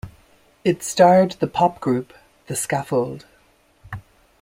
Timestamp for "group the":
1.79-2.55